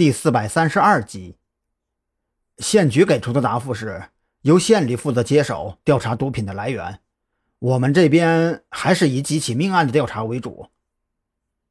[0.00, 1.36] 第四百三十二集。
[2.56, 4.04] 县局给出的答复是
[4.40, 7.00] 由县里负责接手调查毒品的来源，
[7.58, 10.70] 我们这边还是以几起命案的调查为主。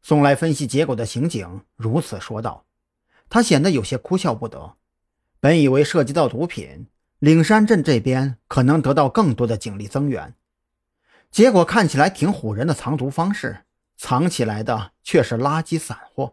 [0.00, 2.64] 送来分析结果的刑警如此说道，
[3.28, 4.76] 他显得有些哭笑不得。
[5.38, 6.86] 本以为涉及到毒品，
[7.18, 10.34] 岭山镇这边可能得到更多的警力增援，
[11.30, 13.66] 结果看起来挺唬人的藏毒方式，
[13.98, 16.32] 藏起来的却是垃圾散货，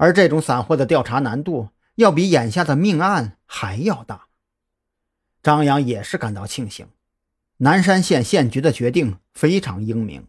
[0.00, 4.28] 而这种散货的调查难度要比眼下的命案还要大。
[5.42, 6.86] 张扬也是感到庆幸，
[7.58, 10.26] 南山县县局的决定非常英明。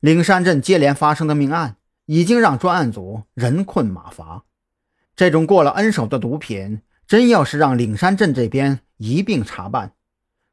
[0.00, 1.76] 岭山镇接连发生的命案，
[2.06, 4.42] 已经让专案组人困马乏。
[5.14, 9.94] 这种过了恩手的毒品，真要是让岭山镇这边一并查办，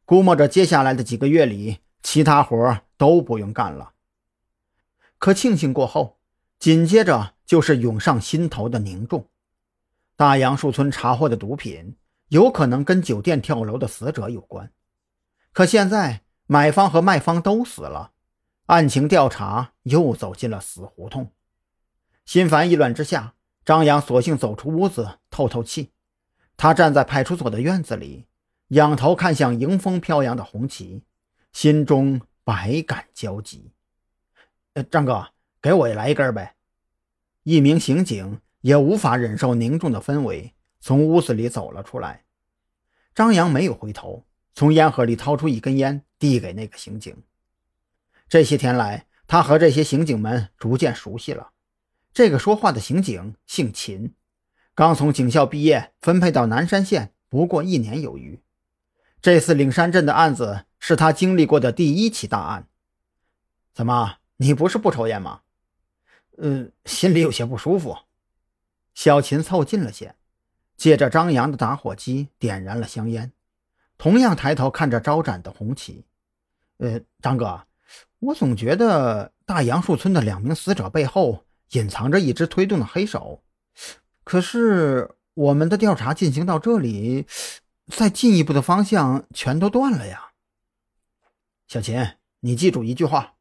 [0.06, 3.94] 估摸着接下来的几个月里，其他活都不用干了。
[5.18, 6.17] 可庆幸过后，
[6.68, 9.30] 紧接着就是涌上心头的凝重。
[10.18, 11.96] 大杨树村查获的毒品，
[12.28, 14.70] 有可能跟酒店跳楼的死者有关。
[15.54, 18.12] 可现在买方和卖方都死了。
[18.66, 21.32] 案情调查又走进了死胡同，
[22.26, 25.94] 心烦意乱之下，张扬索性走出屋子透透气。
[26.58, 28.26] 他站在派出所的院子里，
[28.72, 31.02] 仰头看向迎风飘扬的红旗，
[31.54, 33.72] 心中百感交集。
[34.74, 35.30] 呃，张哥，
[35.62, 36.56] 给我也来一根呗。
[37.50, 42.26] 一名刑警也无法忍受凝重的氛围，从屋子里走了出来。
[43.16, 47.16] 张扬没有回头，从烟盒里掏出一根烟，递给那个刑警。
[48.28, 51.52] 这些天来，他和这些刑警们逐渐熟悉了。
[52.12, 54.14] 这个说话的刑警姓秦，
[54.76, 58.42] 刚从警校毕业，分配到南山县不过一年有余。
[59.22, 62.68] 这次岭山镇的案子是他经历过的第一起大案。
[63.74, 65.44] 怎么，你不是不抽烟吗？
[66.38, 67.98] 嗯，心里有些不舒服。
[68.94, 70.16] 小秦凑近了些，
[70.76, 73.32] 借着张扬的打火机点燃了香烟，
[73.98, 76.06] 同样抬头看着招展的红旗。
[76.78, 77.64] 呃，张哥。
[78.20, 83.44] 我总觉得大杨树村的两名死者背后隐藏着一只推动的黑手，
[84.24, 87.28] 可是我们的调查进行到这里，
[87.88, 90.32] 再进一步的方向全都断了呀。
[91.68, 93.36] 小秦，你记住一句话：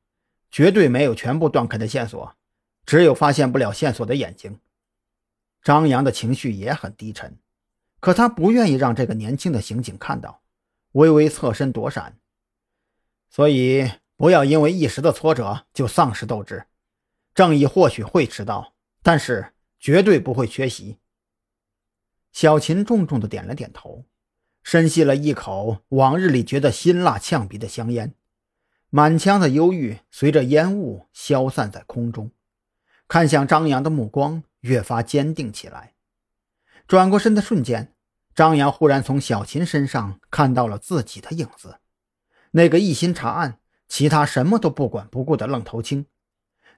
[0.50, 2.36] 绝对没有全部断开的线索，
[2.86, 4.58] 只有发现不了线索的眼睛。
[5.62, 7.36] 张扬的情绪也很低沉，
[8.00, 10.40] 可他不愿意让这个年轻的刑警看到，
[10.92, 12.16] 微微侧身躲闪，
[13.28, 13.90] 所以。
[14.18, 16.64] 不要因为一时的挫折就丧失斗志，
[17.34, 20.96] 正义或许会迟到，但是绝对不会缺席。
[22.32, 24.06] 小秦重重的点了点头，
[24.62, 28.14] 深吸了一口往日里觉得辛辣呛鼻的香烟，
[28.88, 32.30] 满腔的忧郁随着烟雾消散在空中，
[33.08, 35.94] 看向张扬的目光越发坚定起来。
[36.86, 37.94] 转过身的瞬间，
[38.34, 41.80] 张扬忽然从小秦身上看到了自己的影子，
[42.52, 43.60] 那个一心查案。
[43.88, 46.06] 其他什么都不管不顾的愣头青，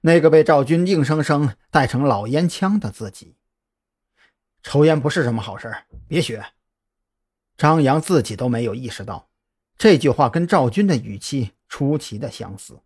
[0.02, 3.38] 那个被赵军硬生生带成老烟枪的自己。
[4.62, 5.74] 抽烟不是什么好事，
[6.06, 6.44] 别学。
[7.56, 9.30] 张扬自己都没有意识到，
[9.78, 12.78] 这句话跟赵军的语气出奇的相似。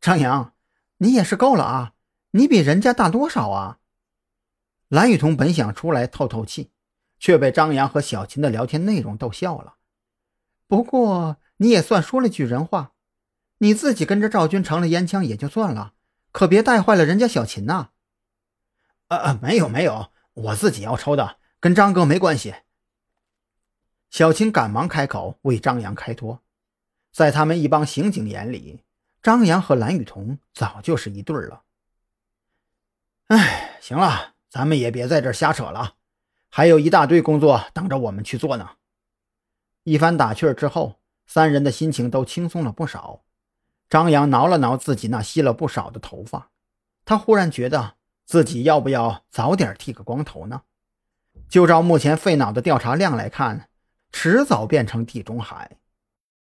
[0.00, 0.54] 张扬，
[0.98, 1.94] 你也是够了啊！
[2.32, 3.78] 你比人家大多少啊？
[4.88, 6.70] 蓝雨桐本想出来透透气，
[7.18, 9.74] 却被张扬和小琴的聊天内容逗笑了。
[10.68, 11.38] 不过。
[11.60, 12.92] 你也算说了句人话，
[13.58, 15.94] 你自己跟着赵军成了烟枪也就算了，
[16.30, 17.88] 可别带坏了人家小秦呐。
[19.08, 22.54] 呃呃，没有没有，我自己要抽的，跟张哥没关系。
[24.08, 26.44] 小秦赶忙开口为张扬开脱，
[27.10, 28.84] 在他们一帮刑警眼里，
[29.22, 31.62] 张扬和蓝雨桐早就是一对了。
[33.28, 35.94] 哎，行了，咱们也别在这瞎扯了，
[36.48, 38.70] 还有一大堆工作等着我们去做呢。
[39.84, 40.98] 一番打趣之后。
[41.30, 43.22] 三人的心情都轻松了不少。
[43.90, 46.48] 张扬挠了挠自己那稀了不少的头发，
[47.04, 50.62] 他忽然觉得自己要不要早点剃个光头呢？
[51.46, 53.68] 就照目前费脑的调查量来看，
[54.10, 55.76] 迟早变成地中海。